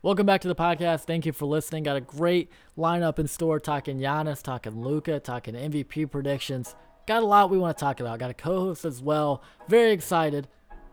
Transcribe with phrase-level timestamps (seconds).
[0.00, 1.06] Welcome back to the podcast.
[1.06, 1.82] Thank you for listening.
[1.82, 6.76] Got a great lineup in store talking Giannis, talking Luka, talking MVP predictions.
[7.06, 8.20] Got a lot we want to talk about.
[8.20, 9.42] Got a co host as well.
[9.68, 10.46] Very excited.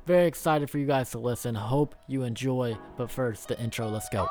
[0.08, 1.54] Very excited for you guys to listen.
[1.54, 2.80] Hope you enjoy.
[2.98, 3.90] But first, the intro.
[3.90, 4.28] Let's go.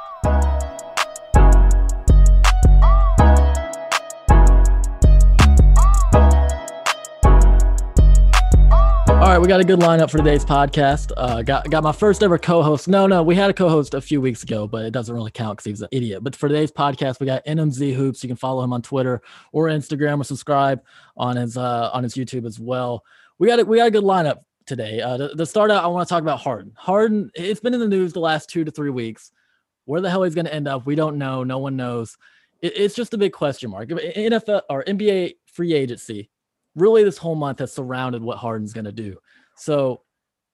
[9.25, 11.11] All right, we got a good lineup for today's podcast.
[11.17, 12.89] Uh, got got my first ever co-host.
[12.89, 15.57] No, no, we had a co-host a few weeks ago, but it doesn't really count
[15.57, 16.23] because he was an idiot.
[16.23, 18.23] But for today's podcast, we got NMZ Hoops.
[18.23, 20.83] You can follow him on Twitter or Instagram or subscribe
[21.17, 23.03] on his uh, on his YouTube as well.
[23.39, 25.01] We got a, we got a good lineup today.
[25.01, 26.75] Uh, start out, I want to talk about Harden.
[26.77, 29.33] Harden, it's been in the news the last two to three weeks.
[29.87, 31.45] Where the hell he's going to end up, we don't know.
[31.45, 32.19] No one knows.
[32.61, 33.89] It, it's just a big question mark.
[33.89, 36.29] NFL or NBA free agency
[36.75, 39.17] really this whole month has surrounded what Harden's going to do.
[39.57, 40.03] So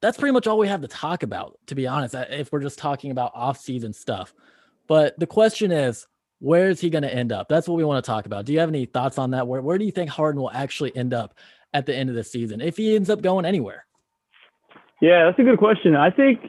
[0.00, 2.78] that's pretty much all we have to talk about, to be honest, if we're just
[2.78, 4.34] talking about off-season stuff.
[4.86, 6.06] But the question is,
[6.38, 7.48] where is he going to end up?
[7.48, 8.46] That's what we want to talk about.
[8.46, 9.46] Do you have any thoughts on that?
[9.46, 11.34] Where, where do you think Harden will actually end up
[11.74, 13.84] at the end of the season, if he ends up going anywhere?
[15.00, 15.94] Yeah, that's a good question.
[15.94, 16.40] I think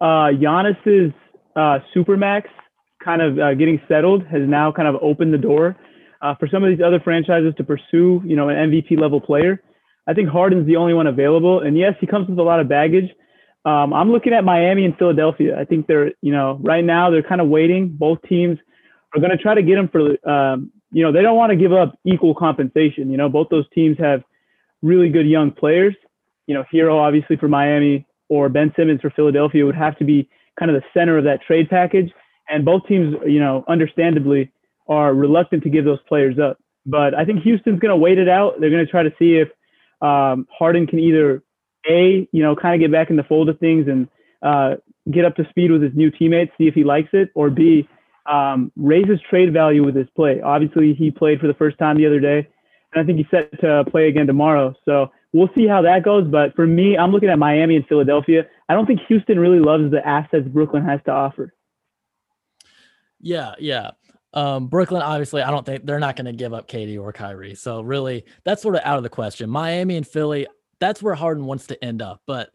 [0.00, 1.12] uh, Giannis's
[1.56, 2.44] uh, supermax
[3.02, 5.76] kind of uh, getting settled has now kind of opened the door
[6.22, 9.62] uh, for some of these other franchises to pursue, you know, an MVP level player.
[10.06, 11.60] I think Harden's the only one available.
[11.60, 13.10] And yes, he comes with a lot of baggage.
[13.64, 15.58] Um, I'm looking at Miami and Philadelphia.
[15.58, 17.88] I think they're, you know, right now they're kind of waiting.
[17.88, 18.58] Both teams
[19.14, 21.56] are going to try to get him for, um, you know, they don't want to
[21.56, 23.10] give up equal compensation.
[23.10, 24.22] You know, both those teams have
[24.82, 25.94] really good young players.
[26.46, 30.28] You know, Herro obviously for Miami or Ben Simmons for Philadelphia would have to be
[30.58, 32.10] kind of the center of that trade package.
[32.48, 34.50] And both teams, you know, understandably
[34.90, 36.58] are reluctant to give those players up.
[36.84, 38.60] But I think Houston's going to wait it out.
[38.60, 39.48] They're going to try to see if
[40.02, 41.42] um, Harden can either
[41.88, 44.08] a you know kind of get back in the fold of things and
[44.42, 44.76] uh,
[45.10, 47.88] get up to speed with his new teammates, see if he likes it, or b
[48.26, 50.40] um, raise his trade value with his play.
[50.40, 52.46] Obviously, he played for the first time the other day,
[52.92, 54.74] and I think he's set to play again tomorrow.
[54.84, 56.26] So we'll see how that goes.
[56.26, 58.46] But for me, I'm looking at Miami and Philadelphia.
[58.68, 61.54] I don't think Houston really loves the assets Brooklyn has to offer.
[63.20, 63.90] Yeah, yeah.
[64.32, 67.54] Um, Brooklyn, obviously, I don't think they're not going to give up KD or Kyrie.
[67.54, 69.50] So really, that's sort of out of the question.
[69.50, 70.46] Miami and Philly,
[70.78, 72.22] that's where Harden wants to end up.
[72.26, 72.50] But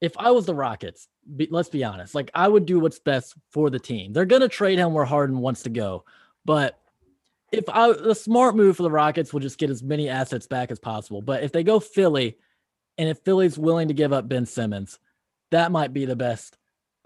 [0.00, 3.34] if I was the Rockets, be, let's be honest, like I would do what's best
[3.50, 4.12] for the team.
[4.12, 6.04] They're going to trade him where Harden wants to go.
[6.44, 6.78] But
[7.52, 10.70] if I the smart move for the Rockets will just get as many assets back
[10.70, 11.22] as possible.
[11.22, 12.36] But if they go Philly,
[12.98, 14.98] and if Philly's willing to give up Ben Simmons,
[15.50, 16.56] that might be the best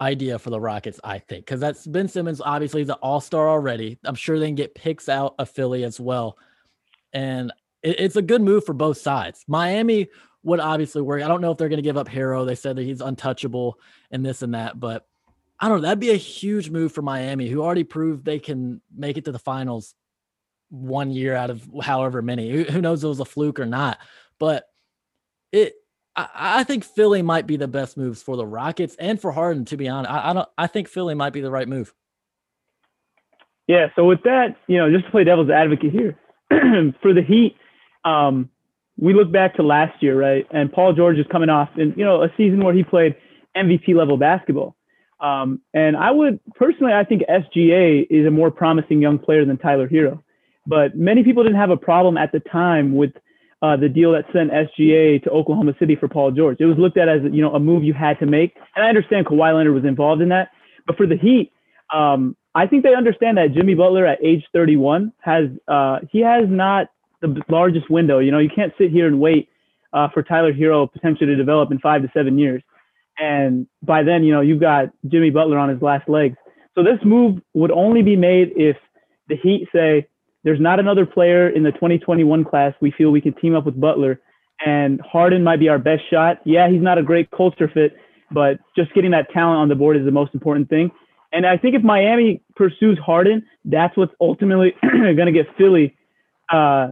[0.01, 2.41] idea for the Rockets, I think, because that's Ben Simmons.
[2.43, 3.99] Obviously, an all star already.
[4.03, 6.37] I'm sure they can get picks out of Philly as well,
[7.13, 7.53] and
[7.83, 9.45] it, it's a good move for both sides.
[9.47, 10.07] Miami
[10.43, 11.21] would obviously work.
[11.21, 12.45] I don't know if they're going to give up Herro.
[12.45, 13.77] They said that he's untouchable
[14.09, 15.05] and this and that, but
[15.59, 15.87] I don't know.
[15.87, 19.31] That'd be a huge move for Miami, who already proved they can make it to
[19.31, 19.93] the finals
[20.69, 22.63] one year out of however many.
[22.63, 23.99] Who knows if it was a fluke or not?
[24.39, 24.63] But
[25.51, 25.75] it
[26.15, 29.65] I, think Philly might be the best moves for the Rockets and for Harden.
[29.65, 30.49] To be honest, I, I don't.
[30.57, 31.93] I think Philly might be the right move.
[33.67, 33.87] Yeah.
[33.95, 36.17] So with that, you know, just to play devil's advocate here,
[37.01, 37.55] for the Heat,
[38.03, 38.49] um,
[38.97, 40.45] we look back to last year, right?
[40.51, 43.15] And Paul George is coming off and you know a season where he played
[43.55, 44.75] MVP level basketball.
[45.21, 49.57] Um, and I would personally, I think SGA is a more promising young player than
[49.57, 50.21] Tyler Herro.
[50.65, 53.11] But many people didn't have a problem at the time with
[53.61, 56.57] uh, the deal that sent SGA to Oklahoma City for Paul George.
[56.59, 58.89] It was looked at as you know a move you had to make, and I
[58.89, 60.49] understand Kawhi Leonard was involved in that.
[60.87, 61.51] But for the Heat,
[61.93, 66.45] um, I think they understand that Jimmy Butler at age 31 has uh, he has
[66.47, 66.87] not
[67.21, 68.19] the largest window.
[68.19, 69.47] You know, you can't sit here and wait
[69.93, 72.63] uh, for Tyler Herro potentially to develop in five to seven years,
[73.19, 76.37] and by then you know you've got Jimmy Butler on his last legs.
[76.73, 78.77] So this move would only be made if
[79.27, 80.07] the Heat say,
[80.43, 83.79] there's not another player in the 2021 class we feel we can team up with
[83.79, 84.19] Butler,
[84.65, 86.39] and Harden might be our best shot.
[86.45, 87.95] Yeah, he's not a great culture fit,
[88.31, 90.91] but just getting that talent on the board is the most important thing.
[91.33, 95.95] And I think if Miami pursues Harden, that's what's ultimately going to get Philly
[96.51, 96.89] uh,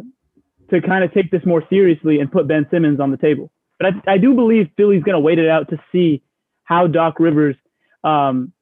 [0.69, 3.51] to kind of take this more seriously and put Ben Simmons on the table.
[3.79, 6.21] But I, I do believe Philly's going to wait it out to see
[6.63, 7.55] how Doc Rivers
[8.03, 8.53] um,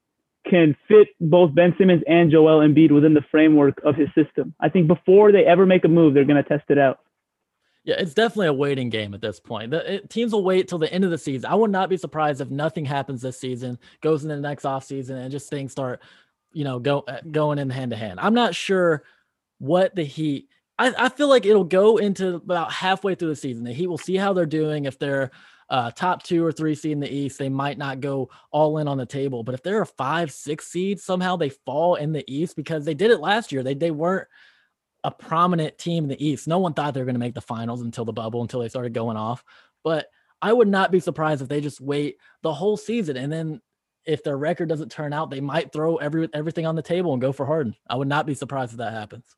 [0.49, 4.53] can fit both Ben Simmons and Joel Embiid within the framework of his system.
[4.59, 6.99] I think before they ever make a move, they're going to test it out.
[7.83, 9.71] Yeah, it's definitely a waiting game at this point.
[9.71, 11.49] The it, teams will wait till the end of the season.
[11.49, 15.11] I would not be surprised if nothing happens this season, goes into the next offseason,
[15.11, 16.01] and just things start,
[16.51, 18.19] you know, go uh, going in hand to hand.
[18.19, 19.03] I'm not sure
[19.59, 20.49] what the Heat.
[20.79, 23.63] I, I feel like it'll go into about halfway through the season.
[23.63, 24.85] The Heat will see how they're doing.
[24.85, 25.31] If they're
[25.69, 28.87] uh, top two or three seed in the East, they might not go all in
[28.87, 29.43] on the table.
[29.43, 32.93] But if they're a five, six seed, somehow they fall in the East because they
[32.93, 33.63] did it last year.
[33.63, 34.27] They they weren't
[35.03, 36.47] a prominent team in the East.
[36.47, 38.69] No one thought they were going to make the finals until the bubble, until they
[38.69, 39.43] started going off.
[39.83, 40.07] But
[40.41, 43.61] I would not be surprised if they just wait the whole season and then
[44.05, 47.21] if their record doesn't turn out, they might throw every everything on the table and
[47.21, 47.75] go for Harden.
[47.89, 49.35] I would not be surprised if that happens.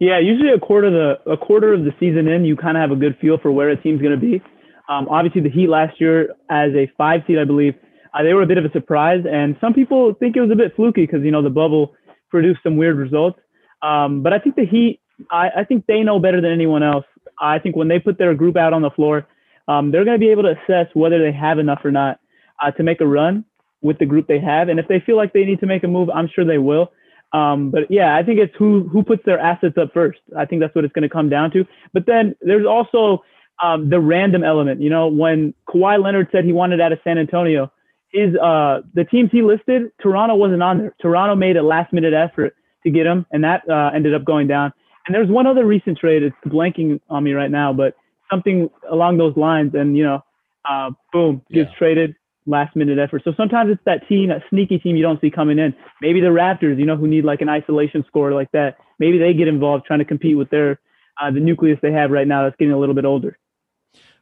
[0.00, 2.80] Yeah, usually a quarter of the a quarter of the season in, you kind of
[2.80, 4.42] have a good feel for where a team's going to be.
[4.88, 7.74] Um, obviously, the Heat last year as a five seed, I believe,
[8.14, 10.56] uh, they were a bit of a surprise, and some people think it was a
[10.56, 11.94] bit fluky because you know the bubble
[12.30, 13.38] produced some weird results.
[13.82, 15.00] Um, but I think the Heat,
[15.30, 17.04] I, I think they know better than anyone else.
[17.38, 19.26] I think when they put their group out on the floor,
[19.68, 22.20] um, they're going to be able to assess whether they have enough or not
[22.62, 23.44] uh, to make a run
[23.82, 24.70] with the group they have.
[24.70, 26.90] And if they feel like they need to make a move, I'm sure they will.
[27.32, 30.18] Um, but yeah, I think it's who who puts their assets up first.
[30.36, 31.64] I think that's what it's going to come down to.
[31.92, 33.22] But then there's also
[33.62, 34.80] um, the random element.
[34.80, 37.70] You know, when Kawhi Leonard said he wanted out of San Antonio,
[38.12, 40.94] his uh, the teams he listed, Toronto wasn't on there.
[41.00, 44.48] Toronto made a last minute effort to get him, and that uh, ended up going
[44.48, 44.72] down.
[45.06, 46.22] And there's one other recent trade.
[46.22, 47.94] It's blanking on me right now, but
[48.30, 49.72] something along those lines.
[49.74, 50.24] And you know,
[50.68, 51.78] uh, boom, gets yeah.
[51.78, 52.16] traded
[52.46, 53.22] last minute effort.
[53.24, 55.74] So sometimes it's that team, that sneaky team you don't see coming in.
[56.00, 58.76] Maybe the Raptors, you know, who need like an isolation score like that.
[58.98, 60.80] Maybe they get involved trying to compete with their
[61.20, 63.38] uh, the nucleus they have right now that's getting a little bit older.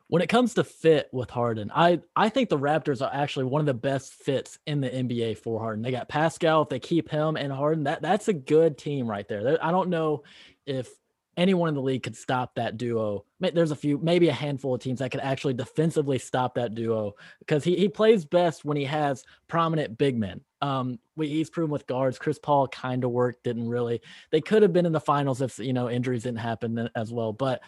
[0.09, 3.61] When it comes to fit with Harden, I I think the Raptors are actually one
[3.61, 5.83] of the best fits in the NBA for Harden.
[5.83, 6.63] They got Pascal.
[6.63, 9.59] If they keep him and Harden, that that's a good team right there.
[9.63, 10.23] I don't know
[10.67, 10.89] if
[11.39, 13.25] anyone in the league could stop that duo.
[13.41, 17.15] There's a few, maybe a handful of teams that could actually defensively stop that duo
[17.39, 20.41] because he, he plays best when he has prominent big men.
[20.61, 22.19] Um, we, he's proven with guards.
[22.19, 24.03] Chris Paul kind of worked, didn't really.
[24.33, 27.33] They could have been in the finals if you know injuries didn't happen as well.
[27.33, 27.63] But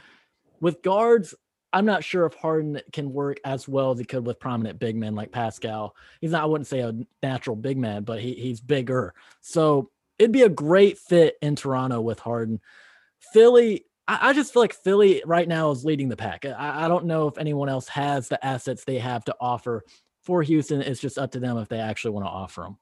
[0.61, 1.35] with guards,
[1.73, 4.97] I'm not sure if Harden can work as well as he could with prominent big
[4.97, 5.95] men like Pascal.
[6.21, 9.15] He's not, I wouldn't say a natural big man, but he, he's bigger.
[9.41, 12.61] So it'd be a great fit in Toronto with Harden.
[13.33, 16.45] Philly, I, I, just feel like Philly right now is leading the pack.
[16.45, 19.85] I, I don't know if anyone else has the assets they have to offer
[20.23, 20.83] for Houston.
[20.83, 22.79] It's just up to them if they actually want to offer them.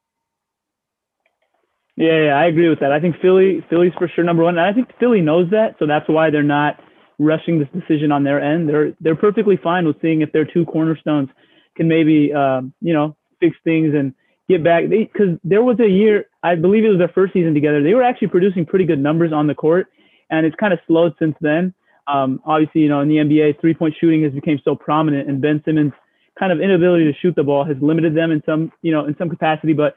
[1.97, 2.93] Yeah, yeah, I agree with that.
[2.93, 4.57] I think Philly, Philly's for sure number one.
[4.57, 6.79] And I think Philly knows that, so that's why they're not
[7.19, 8.69] rushing this decision on their end.
[8.69, 11.29] They're they're perfectly fine with seeing if their two cornerstones
[11.77, 14.15] can maybe um, you know fix things and
[14.49, 14.85] get back.
[14.89, 17.83] Because there was a year, I believe it was their first season together.
[17.83, 19.89] They were actually producing pretty good numbers on the court,
[20.31, 21.75] and it's kind of slowed since then.
[22.07, 25.63] Um, obviously, you know, in the NBA, three-point shooting has become so prominent, and Ben
[25.65, 25.93] Simmons'
[26.39, 29.17] kind of inability to shoot the ball has limited them in some, you know, in
[29.19, 29.73] some capacity.
[29.73, 29.97] But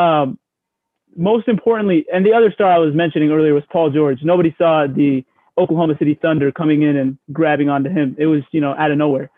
[0.00, 0.38] um,
[1.16, 4.20] most importantly, and the other star I was mentioning earlier was Paul George.
[4.22, 5.24] Nobody saw the
[5.58, 8.16] Oklahoma City Thunder coming in and grabbing onto him.
[8.18, 9.30] It was, you know, out of nowhere.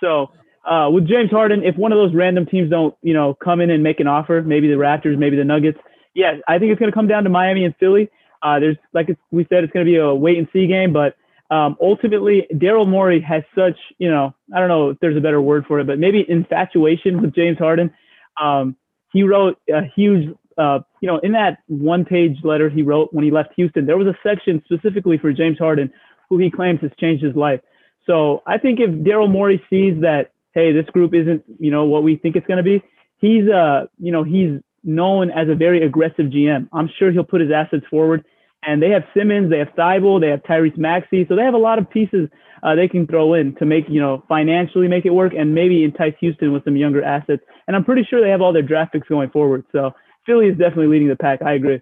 [0.00, 0.30] So
[0.64, 3.70] uh, with James Harden, if one of those random teams don't, you know, come in
[3.70, 5.78] and make an offer, maybe the Raptors, maybe the Nuggets,
[6.14, 8.10] yeah, I think it's going to come down to Miami and Philly.
[8.42, 11.16] Uh, there's like we said, it's going to be a wait and see game, but
[11.52, 15.42] um, ultimately, Daryl Morey has such, you know, I don't know if there's a better
[15.42, 17.92] word for it, but maybe infatuation with James Harden.
[18.40, 18.74] Um,
[19.12, 23.22] he wrote a huge, uh, you know, in that one page letter he wrote when
[23.22, 25.92] he left Houston, there was a section specifically for James Harden,
[26.30, 27.60] who he claims has changed his life.
[28.06, 32.02] So I think if Daryl Morey sees that, hey, this group isn't, you know, what
[32.02, 32.82] we think it's going to be,
[33.18, 36.70] he's, uh, you know, he's known as a very aggressive GM.
[36.72, 38.24] I'm sure he'll put his assets forward
[38.62, 41.58] and they have Simmons, they have Thybulle, they have Tyrese Maxey, so they have a
[41.58, 42.28] lot of pieces
[42.62, 45.84] uh, they can throw in to make you know financially make it work, and maybe
[45.84, 47.42] entice Houston with some younger assets.
[47.66, 49.64] And I'm pretty sure they have all their draft picks going forward.
[49.72, 49.92] So
[50.26, 51.42] Philly is definitely leading the pack.
[51.42, 51.80] I agree.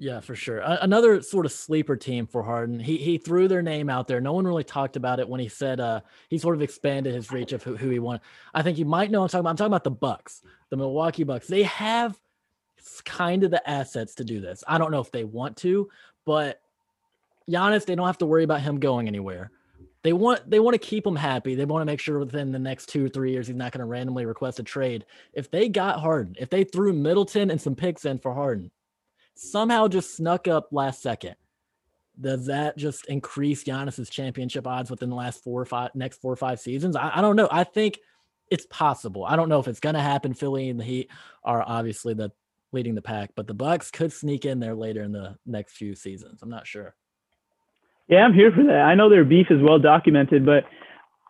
[0.00, 0.60] Yeah, for sure.
[0.64, 2.78] Another sort of sleeper team for Harden.
[2.78, 4.20] He he threw their name out there.
[4.20, 7.32] No one really talked about it when he said uh he sort of expanded his
[7.32, 8.20] reach of who, who he wanted.
[8.54, 9.50] I think you might know I'm talking about.
[9.50, 11.48] I'm talking about the Bucks, the Milwaukee Bucks.
[11.48, 12.16] They have
[13.04, 14.64] kind of the assets to do this.
[14.66, 15.88] I don't know if they want to,
[16.24, 16.60] but
[17.50, 19.50] Giannis, they don't have to worry about him going anywhere.
[20.02, 21.54] They want they want to keep him happy.
[21.54, 23.80] They want to make sure within the next two or three years he's not going
[23.80, 25.04] to randomly request a trade.
[25.32, 28.70] If they got Harden, if they threw Middleton and some picks in for Harden,
[29.34, 31.34] somehow just snuck up last second,
[32.20, 36.32] does that just increase Giannis's championship odds within the last four or five next four
[36.32, 36.94] or five seasons?
[36.94, 37.48] I, I don't know.
[37.50, 37.98] I think
[38.50, 39.24] it's possible.
[39.24, 40.32] I don't know if it's going to happen.
[40.32, 41.10] Philly and the Heat
[41.44, 42.30] are obviously the
[42.72, 45.94] leading the pack, but the Bucks could sneak in there later in the next few
[45.94, 46.40] seasons.
[46.42, 46.94] I'm not sure.
[48.08, 48.82] Yeah, I'm here for that.
[48.82, 50.64] I know their beef is well documented, but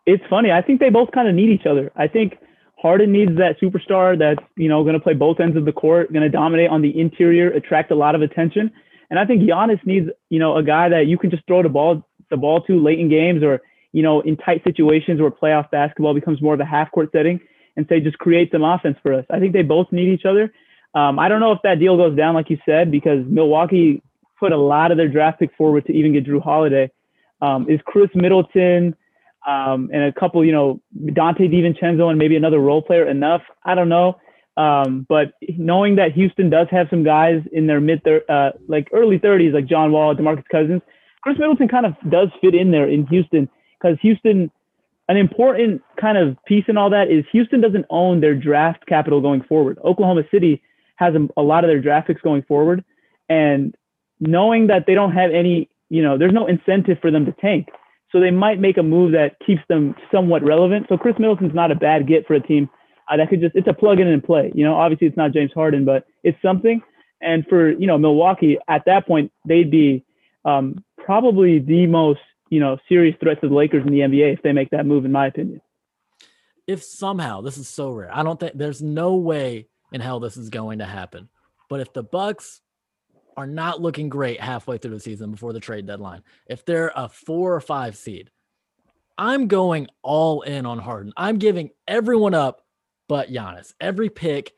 [0.05, 0.51] it's funny.
[0.51, 1.91] I think they both kind of need each other.
[1.95, 2.37] I think
[2.81, 6.13] Harden needs that superstar that's, you know, going to play both ends of the court,
[6.13, 8.71] going to dominate on the interior, attract a lot of attention.
[9.09, 11.69] And I think Giannis needs, you know, a guy that you can just throw the
[11.69, 13.59] ball the ball to late in games or
[13.91, 17.39] you know, in tight situations where playoff basketball becomes more of a half court setting
[17.75, 19.25] and say, just create some offense for us.
[19.29, 20.53] I think they both need each other.
[20.93, 24.01] Um, I don't know if that deal goes down, like you said, because Milwaukee
[24.39, 26.91] put a lot of their draft pick forward to even get Jrue Holiday.
[27.41, 28.95] Um, is Khris Middleton
[29.47, 33.41] um, and a couple, you know, Donte DiVincenzo and maybe another role player enough?
[33.63, 34.19] I don't know.
[34.57, 39.17] Um, but knowing that Houston does have some guys in their mid, uh, like early
[39.17, 40.81] 30s, like John Wall, DeMarcus Cousins,
[41.21, 43.47] Khris Middleton kind of does fit in there in Houston
[43.79, 44.51] because Houston,
[45.07, 49.21] an important kind of piece in all that is Houston doesn't own their draft capital
[49.21, 49.77] going forward.
[49.83, 50.61] Oklahoma City
[50.99, 52.83] has a, a lot of their draft picks going forward,
[53.29, 53.73] and
[54.19, 57.69] knowing that they don't have any, you know, there's no incentive for them to tank.
[58.11, 60.87] So they might make a move that keeps them somewhat relevant.
[60.89, 62.69] So Khris Middleton's not a bad get for a team
[63.09, 64.51] uh, that could just, it's a plug in and play.
[64.53, 66.81] You know, obviously it's not James Harden, but it's something.
[67.21, 70.03] And for, you know, Milwaukee at that point, they'd be
[70.43, 74.41] um, probably the most, you know, serious threat to the Lakers in the NBA if
[74.41, 75.61] they make that move, in my opinion.
[76.67, 80.37] If somehow, this is so rare, I don't think there's no way in how this
[80.37, 81.29] is going to happen.
[81.69, 82.61] But if the Bucks
[83.39, 86.21] are not looking great halfway through the season before the trade deadline.
[86.47, 88.29] If they're a four or five seed,
[89.17, 91.13] I'm going all in on Harden.
[91.15, 92.61] I'm giving everyone up
[93.07, 93.73] but Giannis.
[93.79, 94.53] Every pick,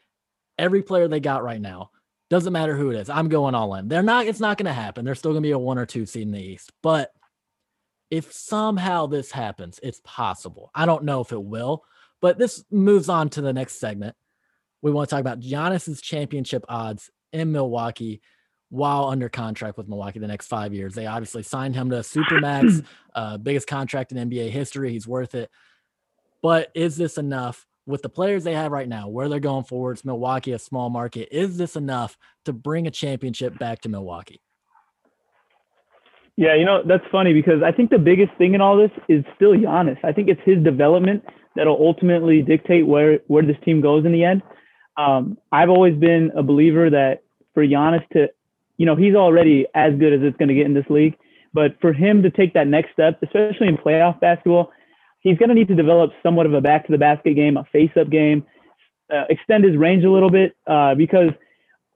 [0.57, 1.91] every player they got right now,
[2.31, 3.09] doesn't matter who it is.
[3.09, 3.88] I'm going all in.
[3.88, 5.05] They're not, it's not going to happen.
[5.05, 6.71] They're still going to be a one or two seed in the East.
[6.81, 7.11] But
[8.09, 10.71] if somehow this happens, it's possible.
[10.73, 11.83] I don't know if it will,
[12.19, 14.15] but this moves on to the next segment.
[14.81, 18.21] We want to talk about Giannis's championship odds in Milwaukee
[18.69, 20.95] while under contract with Milwaukee the next five years.
[20.95, 22.85] They obviously signed him to a supermax,
[23.15, 24.91] uh, biggest contract in NBA history.
[24.91, 25.50] He's worth it.
[26.41, 29.93] But is this enough with the players they have right now, where they're going forward?
[29.93, 31.29] It's Milwaukee, a small market.
[31.31, 34.41] Is this enough to bring a championship back to Milwaukee?
[36.38, 39.23] Yeah, you know, that's funny because I think the biggest thing in all this is
[39.35, 39.97] still Giannis.
[40.03, 41.23] I think it's his development
[41.55, 44.41] that'll ultimately dictate where, where this team goes in the end.
[44.98, 48.29] Um, I've always been a believer that for Giannis to
[48.81, 51.15] you know, he's already as good as it's going to get in this league.
[51.53, 54.71] But for him to take that next step, especially in playoff basketball,
[55.19, 57.63] he's going to need to develop somewhat of a back to the basket game, a
[57.65, 58.43] face up game,
[59.13, 61.29] uh, extend his range a little bit uh, because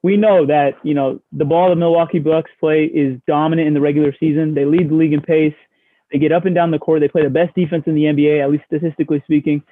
[0.04, 3.82] we know that, you know, the ball the Milwaukee Bucks play is dominant in the
[3.82, 4.54] regular season.
[4.54, 5.56] They lead the league in pace.
[6.12, 7.00] They get up and down the court.
[7.00, 9.64] They play the best defense in the NBA, at least statistically speaking.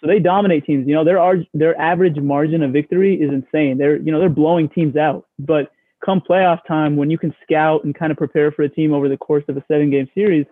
[0.00, 0.86] So they dominate teams.
[0.86, 1.18] You know, their
[1.54, 3.78] their average margin of victory is insane.
[3.78, 5.26] They're you know they're blowing teams out.
[5.38, 5.70] But
[6.04, 9.08] come playoff time, when you can scout and kind of prepare for a team over
[9.08, 10.46] the course of a seven game series,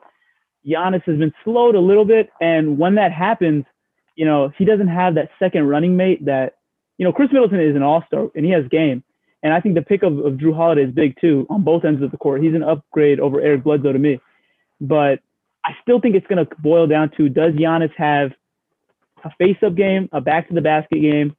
[0.67, 2.31] Giannis has been slowed a little bit.
[2.41, 3.65] And when that happens,
[4.17, 6.55] you know, he doesn't have that second running mate that,
[6.99, 9.03] you know, Khris Middleton is an all star and he has game.
[9.43, 12.03] And I think the pick of, of Jrue Holiday is big too on both ends
[12.03, 12.43] of the court.
[12.43, 14.21] He's an upgrade over Eric Bledsoe to me.
[14.81, 15.21] But
[15.65, 18.33] I still think it's going to boil down to does Giannis have
[19.25, 21.37] a face up game, a back to the basket game,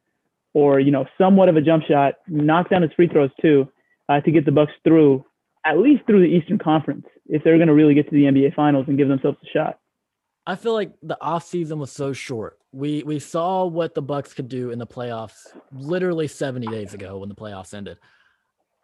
[0.54, 3.68] or, you know, somewhat of a jump shot, knock down his free throws too
[4.10, 5.24] uh, to get the Bucks through
[5.65, 8.54] at least through the Eastern Conference if they're going to really get to the NBA
[8.56, 9.80] Finals and give themselves a shot.
[10.48, 12.60] I feel like the offseason was so short.
[12.72, 17.18] We we saw what the Bucks could do in the playoffs literally 70 days ago
[17.18, 17.98] when the playoffs ended.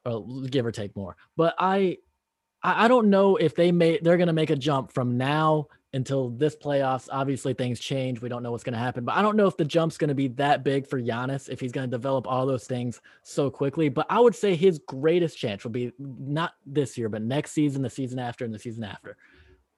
[0.04, 1.16] Or give or take more.
[1.38, 1.98] But I
[2.64, 6.30] I don't know if they may they're going to make a jump from now until
[6.30, 7.10] this playoffs.
[7.12, 8.22] Obviously, things change.
[8.22, 10.10] We don't know what's going to happen, but I don't know if the jump's going
[10.10, 13.50] to be that big for Giannis if he's going to develop all those things so
[13.50, 13.90] quickly.
[13.90, 17.82] But I would say his greatest chance will be not this year, but next season,
[17.82, 19.18] the season after, and the season after.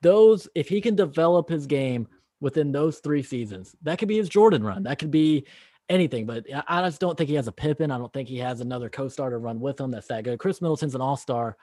[0.02, 2.06] Those, if he can develop his game
[2.40, 4.84] within those three seasons, that could be his Jordan run.
[4.84, 5.46] That could be
[5.88, 6.26] anything.
[6.26, 7.90] But I just don't think he has a Pippen.
[7.90, 10.38] I don't think he has another co-star to run with him that's that good.
[10.38, 11.56] Khris Middleton's an all-star,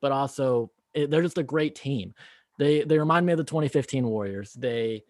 [0.00, 2.14] but also eh, they're just a great team.
[2.58, 4.52] They they remind me of the 2015 Warriors.
[4.52, 5.04] They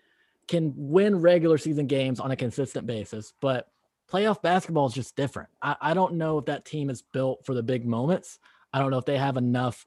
[0.46, 3.68] can win regular season games on a consistent basis, but
[4.10, 5.50] playoff basketball is just different.
[5.60, 8.38] I, I don't know if that team is built for the big moments.
[8.72, 9.86] I don't know if they have enough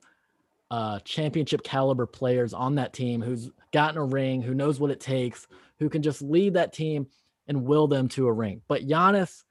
[0.69, 4.99] uh, championship caliber players on that team who's gotten a ring, who knows what it
[4.99, 5.47] takes,
[5.79, 7.07] who can just lead that team
[7.47, 8.61] and will them to a ring.
[8.67, 9.43] But Giannis,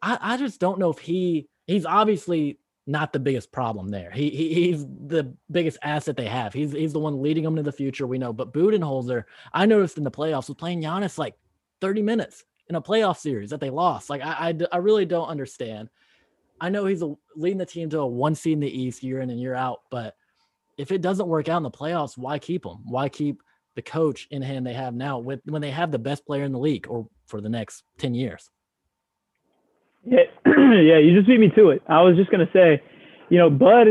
[0.00, 2.58] I, I just don't know if he he's obviously
[2.90, 4.10] not the biggest problem there.
[4.10, 6.52] He, he he's the biggest asset they have.
[6.52, 8.06] He's he's the one leading them to the future.
[8.06, 8.32] We know.
[8.32, 11.36] But Budenholzer, I noticed in the playoffs was playing Giannis like
[11.80, 14.10] 30 minutes in a playoff series that they lost.
[14.10, 15.88] Like I I, I really don't understand.
[16.60, 19.20] I know he's a, leading the team to a one seed in the East year
[19.20, 20.16] in and year out, but
[20.76, 22.78] if it doesn't work out in the playoffs, why keep him?
[22.84, 23.42] Why keep
[23.76, 26.52] the coach in hand they have now with when they have the best player in
[26.52, 28.50] the league or for the next 10 years?
[30.04, 31.82] Yeah, yeah, you just beat me to it.
[31.88, 32.82] I was just gonna say,
[33.28, 33.86] you know, Bud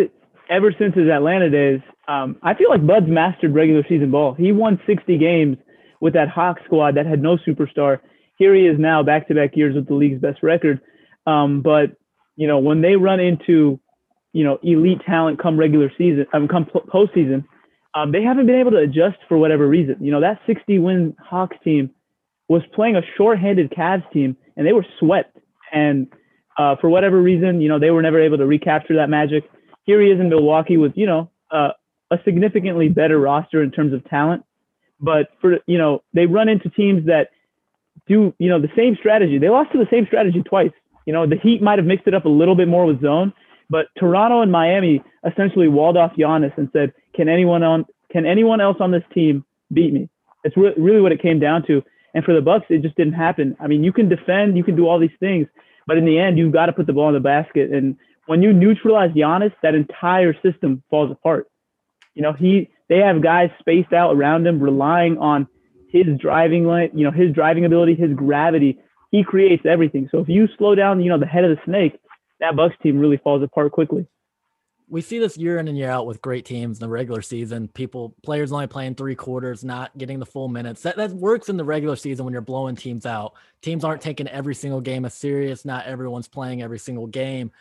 [0.49, 4.33] ever since his Atlanta days, um, I feel like Bud's mastered regular season ball.
[4.33, 5.57] He won 60 games
[6.01, 7.99] with that Hawk squad that had no superstar.
[8.37, 10.81] Here he is now, back-to-back years with the league's best record.
[11.27, 11.91] Um, but
[12.35, 13.79] you know, when they run into
[14.33, 17.43] you know elite talent come regular season, um, come postseason,
[17.93, 19.97] um, they haven't been able to adjust for whatever reason.
[19.99, 21.91] You know, that 60-win Hawks team
[22.47, 25.38] was playing a short-handed Cavs team, and they were swept.
[25.71, 26.07] And
[26.57, 29.49] uh, for whatever reason, you know, they were never able to recapture that magic.
[29.85, 31.69] Here he is in Milwaukee with, you know, uh,
[32.11, 34.43] a significantly better roster in terms of talent.
[34.99, 37.29] But for, you know, they run into teams that
[38.07, 39.37] do, you know, the same strategy.
[39.37, 40.71] They lost to the same strategy twice.
[41.05, 43.33] You know, the Heat might have mixed it up a little bit more with zone,
[43.69, 48.59] but Toronto and Miami essentially walled off Giannis and said, "Can anyone on can anyone
[48.59, 50.09] else on this team beat me?"
[50.43, 51.83] It's re- really what it came down to.
[52.13, 53.55] And for the Bucks, it just didn't happen.
[53.59, 55.47] I mean, you can defend, you can do all these things,
[55.85, 57.71] but in the end, you've got to put the ball in the basket.
[57.71, 61.47] And when you neutralize Giannis, that entire system falls apart.
[62.13, 65.47] You know, he they have guys spaced out around him, relying on
[65.89, 68.79] his driving line, you know, his driving ability, his gravity.
[69.11, 70.09] He creates everything.
[70.11, 71.99] So if you slow down, you know, the head of the snake,
[72.39, 74.07] that Bucks team really falls apart quickly
[74.89, 77.67] we see this year in and year out with great teams in the regular season.
[77.67, 80.81] People, players only playing three quarters, not getting the full minutes.
[80.81, 83.33] That that works in the regular season when you're blowing teams out.
[83.61, 85.63] Teams aren't taking every single game as serious.
[85.63, 87.51] Not everyone's playing every single game,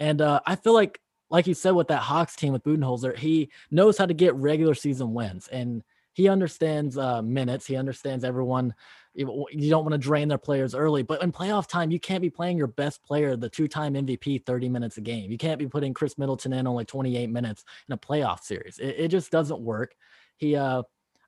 [0.00, 3.50] and uh, I feel like, like you said, with that Hawks team with Budenholzer, he
[3.70, 5.82] knows how to get regular season wins, and
[6.14, 7.66] he understands uh, minutes.
[7.66, 8.74] He understands everyone
[9.14, 11.02] you don't want to drain their players early.
[11.02, 14.68] But in playoff time, you can't be playing your best player, the two-time MVP, 30
[14.68, 15.30] minutes a game.
[15.30, 18.78] You can't be putting Khris Middleton in only 28 minutes in a playoff series.
[18.78, 19.94] It, it just doesn't work.
[20.36, 20.82] He, uh,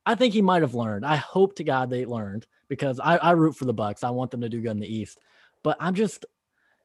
[0.07, 1.05] I think he might have learned.
[1.05, 4.03] I hope to God they learned because I, I root for the Bucks.
[4.03, 5.19] I want them to do good in the East.
[5.63, 6.25] But I'm just,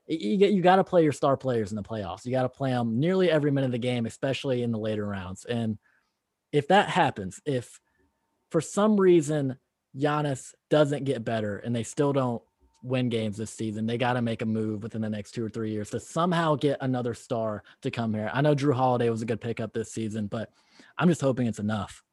[0.08, 2.26] you you got to play your star players in the playoffs.
[2.26, 5.06] You got to play them nearly every minute of the game, especially in the later
[5.06, 5.46] rounds.
[5.46, 5.78] And
[6.52, 7.80] if that happens, if
[8.50, 9.58] for some reason
[9.98, 12.42] Giannis doesn't get better and they still don't
[12.84, 15.50] win games this season, they got to make a move within the next two or
[15.50, 18.30] three years to somehow get another star to come here.
[18.34, 20.50] I know Jrue Holiday was a good pickup this season, but
[20.98, 22.04] I'm just hoping it's enough.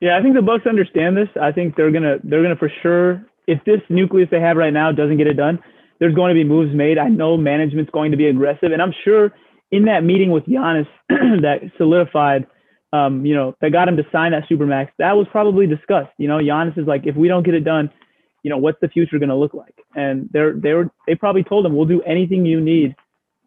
[0.00, 1.28] Yeah, I think the Bucks understand this.
[1.40, 4.92] I think they're gonna they're gonna for sure if this nucleus they have right now
[4.92, 5.58] doesn't get it done,
[5.98, 6.98] there's going to be moves made.
[6.98, 9.32] I know management's going to be aggressive, and I'm sure
[9.70, 12.46] in that meeting with Giannis that solidified
[12.92, 16.12] um, you know, that got him to sign that supermax, that was probably discussed.
[16.18, 17.90] You know, Giannis is like, if we don't get it done,
[18.42, 19.74] you know, what's the future going to look like?
[19.94, 22.94] And they're they were they probably told him, we'll do anything you need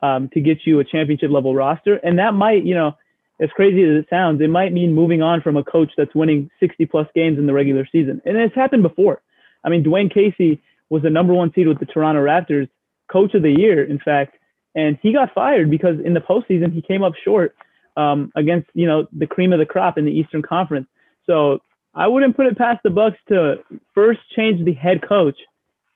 [0.02, 2.95] um, to get you a championship level roster, and that might, you know,
[3.41, 6.49] as crazy as it sounds, it might mean moving on from a coach that's winning
[6.60, 9.21] 60 plus games in the regular season, and it's happened before.
[9.63, 12.67] I mean, Dwane Casey was the number one seed with the Toronto Raptors,
[13.10, 14.36] coach of the year, in fact,
[14.75, 17.56] and he got fired because in the postseason he came up short
[17.97, 20.88] um, against you know the cream of the crop in the Eastern Conference.
[21.25, 21.60] So
[21.93, 23.58] I wouldn't put it past the Bucks to
[23.93, 25.38] first change the head coach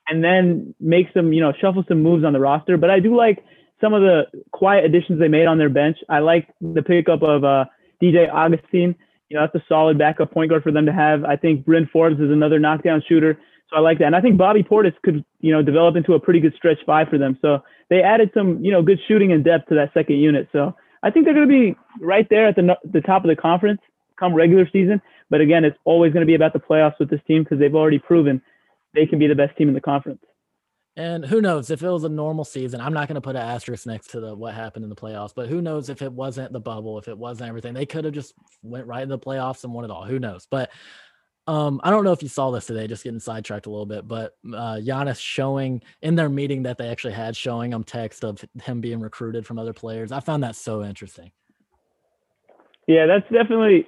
[0.08, 2.76] and then make some you know shuffle some moves on the roster.
[2.76, 3.44] But I do like
[3.80, 5.98] some of the quiet additions they made on their bench.
[6.08, 7.66] I like the pickup of uh,
[8.02, 8.94] DJ Augustin.
[9.28, 11.24] You know, that's a solid backup point guard for them to have.
[11.24, 13.38] I think Bryn Forbes is another knockdown shooter.
[13.70, 14.06] So I like that.
[14.06, 17.08] And I think Bobby Portis could, you know, develop into a pretty good stretch five
[17.08, 17.38] for them.
[17.40, 20.48] So they added some, you know, good shooting and depth to that second unit.
[20.52, 20.74] So
[21.04, 23.80] I think they're going to be right there at the the top of the conference
[24.18, 25.02] come regular season.
[25.30, 27.74] But again, it's always going to be about the playoffs with this team because they've
[27.74, 28.40] already proven
[28.94, 30.22] they can be the best team in the conference.
[30.96, 32.80] And who knows if it was a normal season?
[32.80, 35.34] I'm not going to put an asterisk next to the what happened in the playoffs,
[35.34, 38.14] but who knows if it wasn't the bubble, if it wasn't everything, they could have
[38.14, 40.04] just went right in the playoffs and won it all.
[40.04, 40.46] Who knows?
[40.48, 40.70] But
[41.46, 44.08] um, I don't know if you saw this today, just getting sidetracked a little bit,
[44.08, 48.42] but uh, Giannis showing in their meeting that they actually had showing them text of
[48.62, 50.10] him being recruited from other players.
[50.10, 51.32] I found that so interesting.
[52.86, 53.86] Yeah, that's definitely.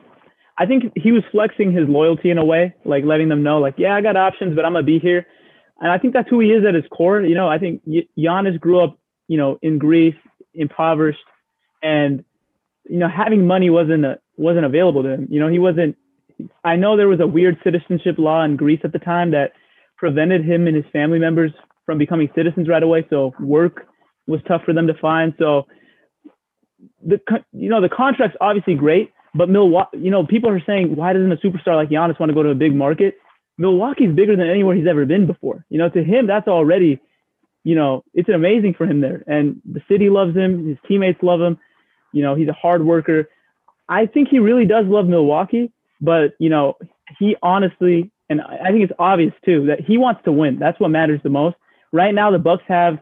[0.59, 3.75] I think he was flexing his loyalty in a way, like letting them know, like,
[3.77, 5.27] yeah, I got options, but I'm gonna be here.
[5.81, 7.21] And I think that's who he is at his core.
[7.21, 7.83] You know, I think
[8.19, 10.14] Giannis grew up, you know, in Greece,
[10.55, 11.25] impoverished,
[11.83, 12.25] and
[12.88, 15.29] you know, having money wasn't a, wasn't available to him.
[15.31, 15.97] You know, he wasn't
[16.64, 19.53] I know there was a weird citizenship law in Greece at the time that
[19.96, 21.53] prevented him and his family members
[21.87, 23.07] from becoming citizens right away.
[23.09, 23.87] So work
[24.27, 25.35] was tough for them to find.
[25.38, 25.66] So
[27.05, 27.18] the
[27.53, 31.33] you know the contract's obviously great, but Milwaukee, you know, people are saying why doesn't
[31.33, 33.16] a superstar like Giannis want to go to a big market?
[33.59, 35.64] Milwaukee's bigger than anywhere he's ever been before.
[35.70, 37.01] You know, to him that's already,
[37.64, 39.25] you know, it's amazing for him there.
[39.27, 41.59] And the city loves him, his teammates love him.
[42.12, 43.29] You know, he's a hard worker.
[43.88, 45.72] I think he really does love Milwaukee.
[46.01, 46.75] But you know,
[47.19, 50.59] he honestly, and I think it's obvious too, that he wants to win.
[50.59, 51.57] That's what matters the most.
[51.93, 52.99] Right now, the Bucks have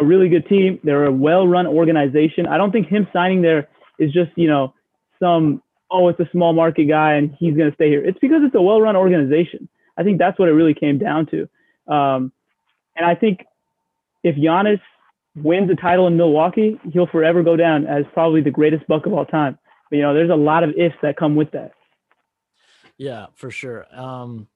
[0.00, 0.78] a really good team.
[0.84, 2.46] They're a well-run organization.
[2.46, 3.68] I don't think him signing there
[3.98, 4.74] is just you know
[5.20, 8.04] some oh it's a small market guy and he's going to stay here.
[8.04, 9.68] It's because it's a well-run organization.
[9.96, 11.48] I think that's what it really came down to.
[11.92, 12.32] Um,
[12.96, 13.44] and I think
[14.22, 14.80] if Giannis
[15.36, 19.12] wins a title in Milwaukee, he'll forever go down as probably the greatest buck of
[19.12, 19.58] all time.
[19.90, 21.72] But, you know, there's a lot of ifs that come with that.
[22.98, 23.86] Yeah, for sure.
[23.92, 24.48] Um,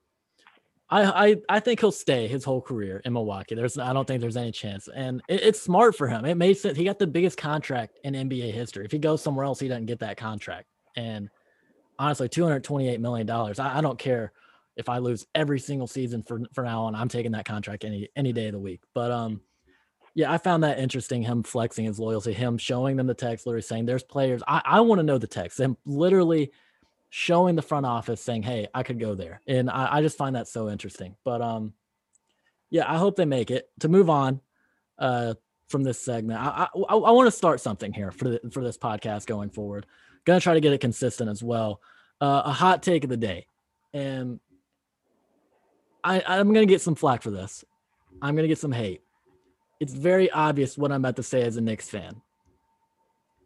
[0.89, 3.55] I, I I think he'll stay his whole career in Milwaukee.
[3.55, 6.25] There's I don't think there's any chance, and it, it's smart for him.
[6.25, 6.77] It made sense.
[6.77, 8.85] He got the biggest contract in NBA history.
[8.85, 10.67] If he goes somewhere else, he doesn't get that contract.
[10.97, 11.31] And
[11.99, 13.61] honestly, 228 million dollars.
[13.61, 14.33] I, I don't care
[14.77, 16.97] if I lose every single season for for now on.
[16.97, 18.81] I'm taking that contract any any day of the week.
[18.93, 19.43] But um,
[20.17, 21.23] yeah, I found that interesting.
[21.23, 24.81] Him flexing his loyalty, him showing them the text, literally saying, "There's players." I I
[24.81, 25.61] want to know the text.
[25.61, 26.51] And literally
[27.11, 30.37] showing the front office saying, "Hey, I could go there," and I, I just find
[30.37, 31.17] that so interesting.
[31.25, 31.75] But um,
[32.71, 33.69] yeah, I hope they make it.
[33.81, 34.41] To move on,
[34.99, 35.35] uh,
[35.69, 38.79] from this segment, I I, I want to start something here for the, for this
[38.79, 39.87] podcast going forward.
[40.25, 41.81] Gonna try to get it consistent as well.
[42.21, 43.47] Uh, a hot take of the day,
[43.93, 44.39] and
[46.05, 47.65] I I'm gonna get some flack for this.
[48.23, 49.03] I'm gonna get some hate.
[49.81, 52.21] It's very obvious what I'm about to say as a Knicks fan.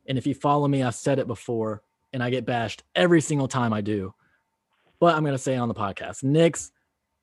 [0.07, 1.83] And if you follow me, I've said it before
[2.15, 4.15] and I get bashed every single time I do.
[5.01, 6.73] But I'm going to say on the podcast Knicks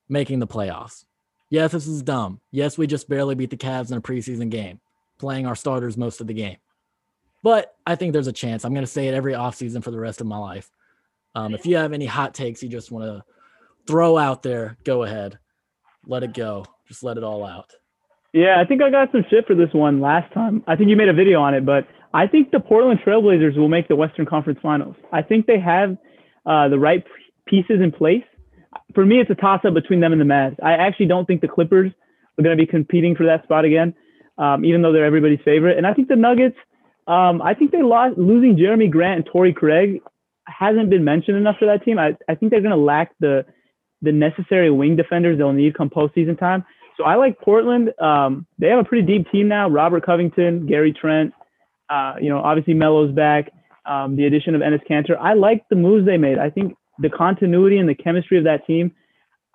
[0.07, 1.05] making the playoffs.
[1.49, 2.39] Yes, this is dumb.
[2.51, 4.79] Yes, we just barely beat the Cavs in a preseason game,
[5.17, 6.57] playing our starters most of the game.
[7.41, 8.63] But I think there's a chance.
[8.63, 10.69] I'm going to say it every offseason for the rest of my life.
[11.33, 13.23] Um, if you have any hot takes you just want to
[13.87, 15.39] throw out there, go ahead.
[16.05, 16.65] Let it go.
[16.87, 17.73] Just let it all out.
[18.33, 20.63] Yeah, I think I got some shit for this one last time.
[20.67, 23.67] I think you made a video on it, but I think the Portland Trailblazers will
[23.67, 24.95] make the Western Conference Finals.
[25.11, 25.97] I think they have
[26.45, 27.03] uh, the right
[27.45, 28.23] pieces in place.
[28.95, 30.55] For me, it's a toss up between them and the Mavs.
[30.63, 31.91] I actually don't think the Clippers
[32.37, 33.93] are going to be competing for that spot again,
[34.37, 35.77] um, even though they're everybody's favorite.
[35.77, 36.57] And I think the Nuggets,
[37.07, 40.01] um, I think they lost losing Jerami Grant and Torrey Craig
[40.47, 41.99] hasn't been mentioned enough for that team.
[41.99, 43.45] I, I think they're going to lack the
[44.03, 46.65] the necessary wing defenders they'll need come postseason time.
[47.01, 47.91] So I like Portland.
[47.99, 49.67] Um, they have a pretty deep team now.
[49.67, 51.33] Robert Covington, Gary Trent,
[51.89, 53.49] uh, you know, obviously Melo's back.
[53.87, 55.17] Um, the addition of Enes Kanter.
[55.19, 56.37] I like the moves they made.
[56.37, 58.91] I think the continuity and the chemistry of that team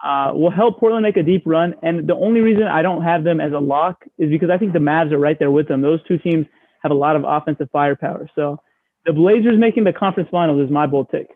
[0.04, 1.76] uh, will help Portland make a deep run.
[1.84, 4.72] And the only reason I don't have them as a lock is because I think
[4.72, 5.82] the Mavs are right there with them.
[5.82, 6.46] Those two teams
[6.82, 8.28] have a lot of offensive firepower.
[8.34, 8.58] So
[9.04, 11.28] the Blazers making the conference finals is my bold take.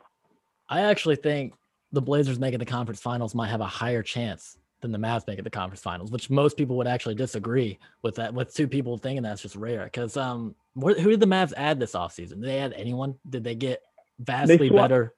[0.68, 1.52] I actually think
[1.92, 5.44] the Blazers making the conference finals might have a higher chance than the Mavs making
[5.44, 8.32] the conference finals, which most people would actually disagree with that.
[8.32, 9.84] With two people thinking that's just rare.
[9.84, 12.40] Because um, who did the Mavs add this offseason?
[12.40, 13.16] Did they add anyone?
[13.28, 13.82] Did they get
[14.18, 15.14] vastly they swapped, better?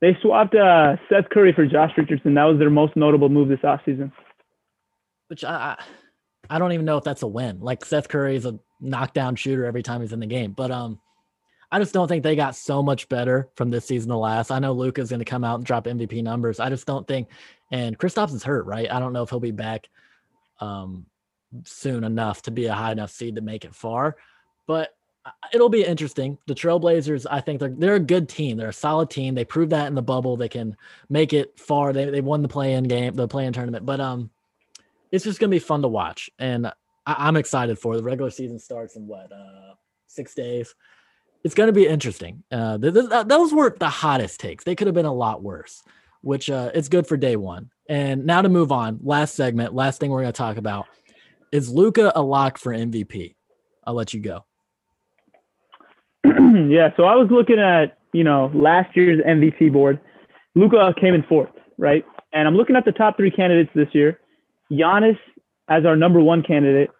[0.00, 2.34] They swapped uh, Seth Curry for Josh Richardson.
[2.34, 4.12] That was their most notable move this offseason.
[5.28, 5.82] Which I,
[6.50, 7.60] I, don't even know if that's a win.
[7.60, 11.00] Like Seth Curry is a knockdown shooter every time he's in the game, but um,
[11.72, 14.50] I just don't think they got so much better from this season to last.
[14.50, 16.60] I know Luka's going to come out and drop MVP numbers.
[16.60, 17.28] I just don't think.
[17.70, 18.90] And Kristaps is hurt, right?
[18.90, 19.88] I don't know if he'll be back
[20.60, 21.06] um,
[21.64, 24.16] soon enough to be a high enough seed to make it far.
[24.66, 26.38] But uh, it'll be interesting.
[26.46, 28.56] The Trailblazers, I think they're they're a good team.
[28.56, 29.34] They're a solid team.
[29.34, 30.36] They proved that in the bubble.
[30.36, 30.76] They can
[31.08, 31.92] make it far.
[31.92, 33.86] They they won the play-in game, the play-in tournament.
[33.86, 34.30] But um,
[35.10, 36.66] it's just gonna be fun to watch, and
[37.06, 37.98] I, am excited for it.
[37.98, 39.74] the regular season starts in what uh
[40.06, 40.74] six days.
[41.42, 42.42] It's gonna be interesting.
[42.50, 44.64] Uh, th- th- those weren't the hottest takes.
[44.64, 45.82] They could have been a lot worse,
[46.24, 47.70] which uh, it's good for day one.
[47.88, 48.98] And now to move on.
[49.02, 49.74] Last segment.
[49.74, 50.86] Last thing we're gonna talk about
[51.52, 53.34] is Luka a lock for MVP?
[53.86, 54.44] I'll let you go.
[56.24, 60.00] yeah, so I was looking at, you know, last year's MVP board.
[60.54, 62.04] Luka came in fourth, right?
[62.32, 64.20] And I'm looking at the top three candidates this year.
[64.72, 65.18] Giannis
[65.68, 66.90] as our number one candidate.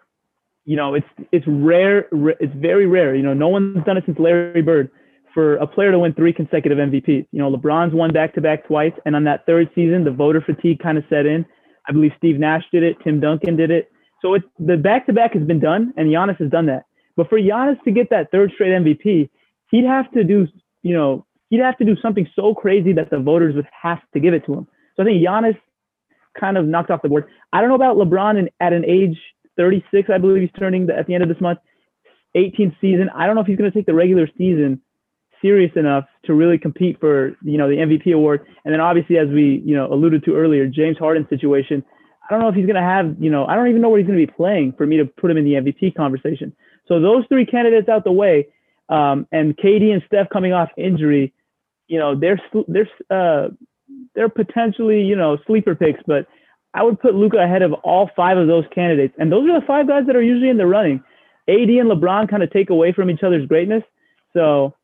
[0.67, 2.07] You know, it's it's rare.
[2.41, 3.15] It's very rare.
[3.15, 4.91] You know, no one's done it since Larry Bird
[5.35, 7.27] for a player to win three consecutive MVPs.
[7.33, 10.41] You know, LeBron's won back to back twice, and on that third season, the voter
[10.41, 11.45] fatigue kind of set in.
[11.87, 13.91] I believe Steve Nash did it, Tim Duncan did it.
[14.23, 16.85] So the back to back has been done, and Giannis has done that.
[17.17, 19.29] But for Giannis to get that third straight MVP,
[19.71, 20.47] he'd have to do,
[20.83, 24.21] you know, he'd have to do something so crazy that the voters would have to
[24.21, 24.69] give it to him.
[24.97, 25.59] So I think Giannis
[26.39, 27.27] kind of knocked off the board.
[27.53, 29.19] I don't know about LeBron in, at an age
[29.57, 31.59] 36, I believe he's turning the, at the end of this month,
[32.37, 33.11] 18th season.
[33.15, 34.81] I don't know if he's going to take the regular season
[35.41, 38.47] serious enough to really compete for, you know, the MVP award.
[38.65, 41.85] And then obviously, as we, you know, alluded to earlier, James Harden's situation
[42.25, 43.99] I don't know if he's going to have, you know, I don't even know where
[43.99, 46.55] he's going to be playing for me to put him in the MVP conversation.
[46.89, 48.49] So those three candidates out the way,
[48.89, 51.33] um, and KD and Steph coming off injury,
[51.87, 53.49] you know, they're they're uh,
[54.15, 56.01] they're potentially, you know, sleeper picks.
[56.07, 56.27] But
[56.73, 59.15] I would put Luka ahead of all five of those candidates.
[59.19, 61.03] And those are the five guys that are usually in the running.
[61.47, 63.83] AD and LeBron kind of take away from each other's greatness.
[64.33, 64.75] So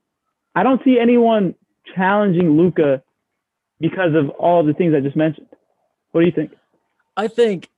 [0.55, 1.55] I don't see anyone
[1.95, 3.03] challenging Luka
[3.81, 5.47] because of all the things I just mentioned.
[6.13, 6.53] What do you think?
[7.17, 7.69] I think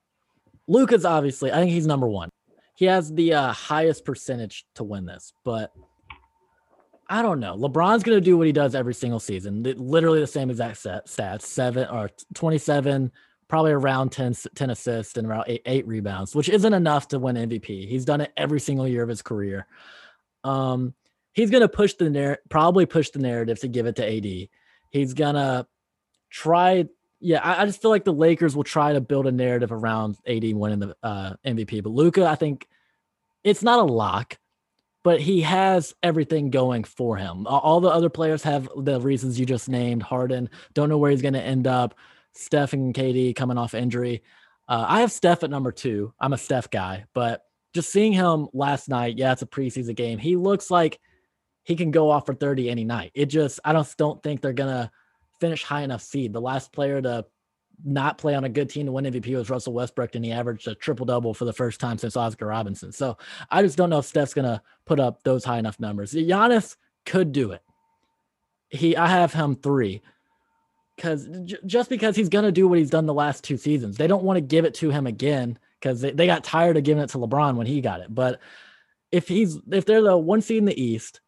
[0.66, 2.30] Luka's obviously, I think he's number one.
[2.74, 5.72] He has the uh, highest percentage to win this, but
[7.08, 7.54] I don't know.
[7.56, 9.62] LeBron's going to do what he does every single season.
[9.62, 13.12] Literally the same exact set, stats, seven or 27,
[13.48, 17.36] probably around 10, 10 assists and around eight, eight rebounds, which isn't enough to win
[17.36, 17.86] MVP.
[17.86, 19.66] He's done it every single year of his career.
[20.42, 20.94] Um,
[21.32, 24.48] he's going to push the narrative, probably push the narrative to give it to AD.
[24.90, 25.66] He's going to
[26.30, 26.86] try.
[27.20, 30.16] Yeah, I, I, just feel like the Lakers will try to build a narrative around
[30.26, 31.82] AD winning the uh, MVP.
[31.82, 32.66] But Luka, I think
[33.44, 34.38] it's not a lock
[35.02, 37.46] but he has everything going for him.
[37.46, 40.02] All the other players have the reasons you just named.
[40.02, 41.94] Harden, don't know where he's going to end up.
[42.34, 44.22] Steph and KD coming off injury.
[44.68, 46.14] Uh, I have Steph at number two.
[46.20, 50.18] I'm a Steph guy, but just seeing him last night, yeah, it's a preseason game.
[50.18, 51.00] He looks like
[51.64, 53.12] he can go off for 30 any night.
[53.14, 54.90] It just, I don't, don't think they're to
[55.40, 56.32] finish high enough seed.
[56.32, 57.26] The last player to
[57.84, 60.68] not play on a good team to win MVP was Russell Westbrook, and he averaged
[60.68, 62.92] a triple double for the first time since Oscar Robinson.
[62.92, 63.16] So
[63.50, 66.12] I just don't know if Steph's gonna put up those high enough numbers.
[66.12, 67.62] Giannis could do it.
[68.68, 70.02] He, I have him three,
[70.96, 74.06] because j- just because he's gonna do what he's done the last two seasons, they
[74.06, 77.02] don't want to give it to him again because they, they got tired of giving
[77.02, 78.14] it to LeBron when he got it.
[78.14, 78.40] But
[79.10, 81.20] if he's if they're the one seed in the East,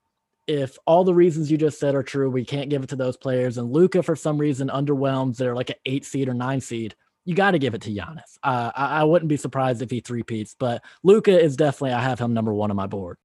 [0.47, 3.17] if all the reasons you just said are true, we can't give it to those
[3.17, 3.59] players.
[3.59, 5.37] And Luka, for some reason, underwhelms.
[5.37, 6.95] They're like an eight seed or nine seed.
[7.25, 8.39] You got to give it to Giannis.
[8.43, 12.19] Uh, I, I, wouldn't be surprised if he three-peats, but Luka is definitely, I have
[12.19, 13.17] him number one on my board.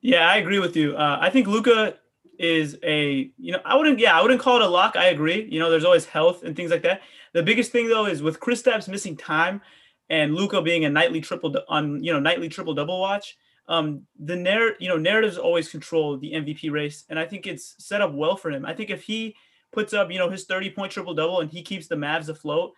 [0.00, 0.96] Yeah, I agree with you.
[0.96, 1.98] Uh, I think Luka
[2.38, 4.96] is a, you know, I wouldn't, yeah, I wouldn't call it a lock.
[4.96, 5.46] I agree.
[5.50, 7.02] You know, there's always health and things like that.
[7.34, 9.60] The biggest thing though is with Kristaps missing time
[10.08, 13.36] and Luka being a nightly triple on, you know, nightly triple double watch
[13.68, 17.76] um, the narrative, you know, narratives always control the MVP race, and I think it's
[17.78, 18.66] set up well for him.
[18.66, 19.36] I think if he
[19.72, 22.72] puts up, you know, his 30 point triple double and he keeps the Mavs afloat,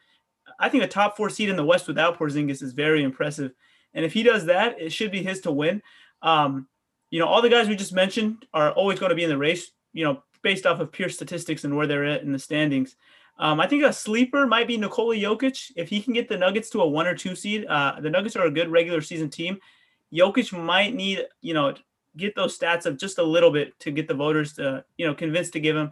[0.59, 3.53] I think a top four seed in the West without Porzingis is very impressive.
[3.95, 5.83] And if he does that, it should be his to win.
[6.23, 6.69] Um,
[7.11, 9.39] you know, all the guys we just mentioned are always going to be in the
[9.39, 12.97] race, you know, based off of pure statistics and where they're at in the standings.
[13.39, 15.73] Um, I think a sleeper might be Nikola Jokic.
[15.77, 18.37] If he can get the Nuggets to a one or two seed, uh, the Nuggets
[18.37, 19.59] are a good regular season team.
[20.13, 21.75] Jokic might need, you know,
[22.17, 25.15] get those stats up just a little bit to get the voters to, you know,
[25.15, 25.91] convinced to give him,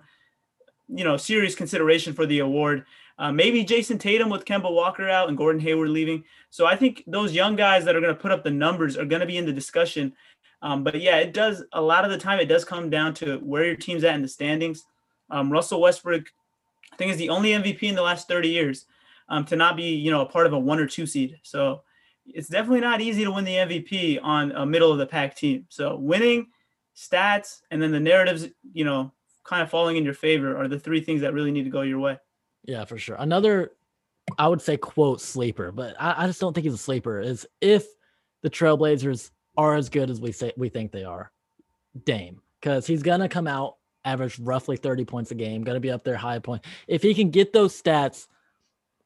[0.89, 2.85] you know, serious consideration for the award.
[3.19, 6.25] Uh, maybe Jayson Tatum with Kemba Walker out and Gordon Hayward leaving.
[6.51, 9.05] So I think those young guys that are going to put up the numbers are
[9.05, 10.13] going to be in the discussion.
[10.63, 12.41] Um, but yeah, it does a lot of the time.
[12.41, 14.85] It does come down to where your team's at in the standings.
[15.31, 16.27] Um, Russell Westbrook,
[16.93, 18.87] I think, is the only MVP in the last 30 years
[19.29, 21.39] um, to not be, you know, a part of a one or two seed.
[21.43, 21.83] So
[22.27, 25.67] it's definitely not easy to win the MVP on a middle of the pack team.
[25.69, 26.49] So winning,
[26.97, 29.13] stats, and then the narratives, you know,
[29.45, 31.83] kind of falling in your favor are the three things that really need to go
[31.83, 32.19] your way.
[32.65, 33.17] Yeah, for sure.
[33.19, 33.73] Another,
[34.39, 37.21] I would say, quote sleeper, but I, I just don't think he's a sleeper.
[37.21, 37.87] Is if
[38.43, 41.33] the Trailblazers are as good as we say we think they are,
[42.05, 46.05] Dame, because he's gonna come out average roughly 30 points a game, gonna be up
[46.05, 46.65] there high point.
[46.87, 48.29] If he can get those stats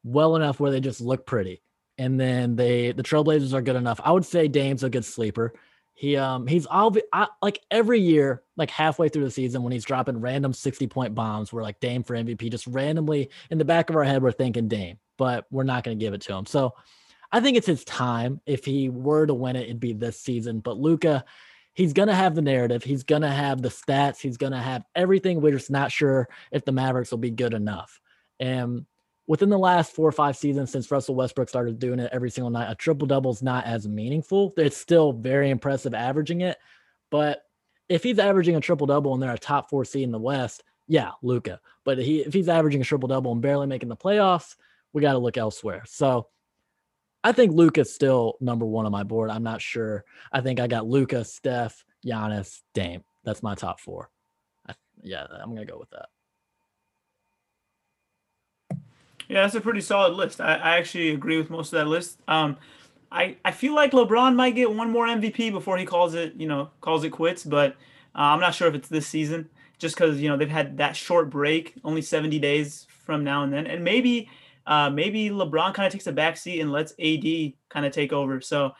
[0.04, 1.62] well enough where they just look pretty,
[1.98, 4.00] and then they the Trailblazers are good enough.
[4.02, 5.52] I would say Dame's a good sleeper.
[5.94, 9.84] He um he's all I, like every year, like halfway through the season when he's
[9.84, 12.50] dropping random 60 point bombs, we're like Dame for MVP.
[12.50, 15.98] Just randomly in the back of our head, we're thinking Dame, but we're not going
[15.98, 16.44] to give it to him.
[16.44, 16.74] So
[17.32, 18.40] I think it's his time.
[18.46, 20.60] If he were to win it, it'd be this season.
[20.60, 21.24] But Luka,
[21.72, 22.84] he's gonna have the narrative.
[22.84, 24.20] He's gonna have the stats.
[24.20, 25.40] He's gonna have everything.
[25.40, 28.00] We're just not sure if the Mavericks will be good enough.
[28.38, 28.86] And
[29.26, 32.50] within the last four or five seasons since Russell Westbrook started doing it every single
[32.50, 34.52] night, a triple double is not as meaningful.
[34.56, 36.58] It's still very impressive averaging it,
[37.10, 37.42] but
[37.88, 40.62] if he's averaging a triple double and they're a top four seed in the West,
[40.88, 41.60] yeah, Luka.
[41.84, 44.56] But he, if he's averaging a triple double and barely making the playoffs,
[44.92, 45.82] we got to look elsewhere.
[45.86, 46.28] So
[47.22, 49.30] I think Luka's still number one on my board.
[49.30, 50.04] I'm not sure.
[50.32, 53.02] I think I got Luka, Steph, Giannis, Dame.
[53.24, 54.10] That's my top four.
[54.68, 56.06] I, yeah, I'm gonna go with that.
[59.28, 60.40] Yeah, that's a pretty solid list.
[60.40, 62.20] I, I actually agree with most of that list.
[62.28, 62.56] Um,
[63.10, 66.46] I, I feel like LeBron might get one more MVP before he calls it, you
[66.46, 67.44] know, calls it quits.
[67.44, 67.72] But
[68.14, 70.96] uh, I'm not sure if it's this season, just because you know they've had that
[70.96, 74.28] short break, only 70 days from now and then, and maybe
[74.66, 78.12] uh, maybe LeBron kind of takes a back seat and lets AD kind of take
[78.12, 78.40] over.
[78.40, 78.72] So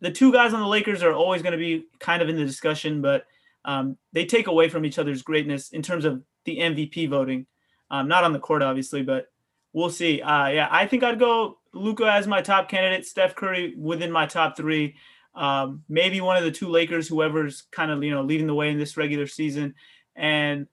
[0.00, 2.44] the two guys on the Lakers are always going to be kind of in the
[2.44, 3.26] discussion, but
[3.64, 7.46] um, they take away from each other's greatness in terms of the MVP voting.
[7.90, 9.28] Um, not on the court, obviously, but
[9.76, 10.22] we'll see.
[10.22, 14.24] Uh, yeah, I think I'd go Luka as my top candidate, Steph Curry within my
[14.24, 14.96] top three.
[15.34, 18.70] Um, maybe one of the two Lakers, whoever's kind of you know leading the way
[18.70, 19.74] in this regular season.
[20.16, 20.66] And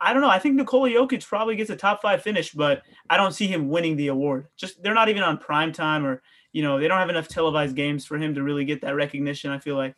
[0.00, 0.28] I don't know.
[0.28, 3.68] I think Nikola Jokic probably gets a top five finish, but I don't see him
[3.68, 4.48] winning the award.
[4.56, 6.20] Just they're not even on prime time, or
[6.52, 9.52] you know they don't have enough televised games for him to really get that recognition.
[9.52, 9.94] I feel like.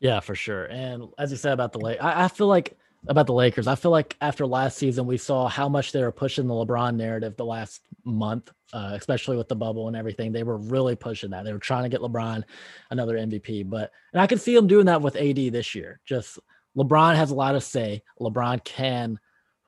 [0.00, 0.64] Yeah, for sure.
[0.64, 3.66] And as you said about the late, I, I feel like about the Lakers.
[3.66, 6.96] I feel like after last season, we saw how much they were pushing the LeBron
[6.96, 10.32] narrative the last month, uh, especially with the bubble and everything.
[10.32, 11.44] They were really pushing that.
[11.44, 12.44] They were trying to get LeBron
[12.90, 13.68] another MVP.
[13.68, 16.00] But and I can see them doing that with AD this year.
[16.04, 16.38] Just
[16.76, 18.02] LeBron has a lot of say.
[18.20, 19.18] LeBron can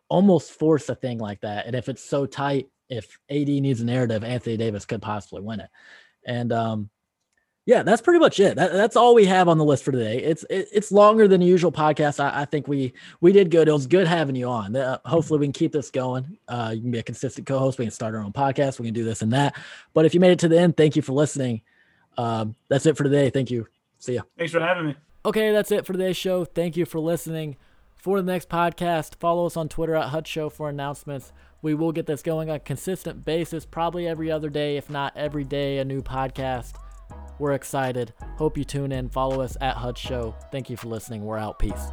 [0.09, 1.67] almost force a thing like that.
[1.67, 5.61] And if it's so tight, if AD needs a narrative, Anthony Davis could possibly win
[5.61, 5.71] it.
[6.25, 6.91] And um,
[7.67, 8.55] yeah, that's pretty much it.
[8.55, 10.23] That, that's all we have on the list for today.
[10.23, 12.21] It's it, it's longer than the usual podcast.
[12.21, 13.67] I, I, think we we did good.
[13.67, 14.77] It was good having you on.
[14.77, 16.39] Uh, hopefully, we can keep this going.
[16.47, 17.77] Uh, you can be a consistent co-host.
[17.79, 18.79] We can start our own podcast.
[18.79, 19.57] We can do this and that.
[19.95, 21.63] But if you made it to the end, thank you for listening.
[22.17, 23.31] Um, that's it for today.
[23.31, 23.67] Thank you.
[23.99, 24.23] See ya.
[24.39, 24.95] Thanks for having me.
[25.25, 26.45] Okay, that's it for today's show.
[26.45, 27.57] Thank you for listening.
[27.97, 31.33] For the next podcast, follow us on Twitter at Hut Show for announcements.
[31.63, 35.17] We will get this going on a consistent basis, probably every other day, if not
[35.17, 36.75] every day, a new podcast.
[37.39, 38.13] We're excited.
[38.37, 39.09] Hope you tune in.
[39.09, 40.35] Follow us at HUD Show.
[40.51, 41.25] Thank you for listening.
[41.25, 41.59] We're out.
[41.59, 41.89] Peace.